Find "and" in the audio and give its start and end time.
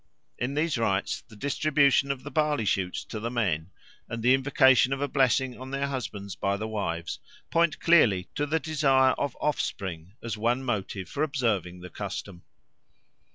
4.09-4.23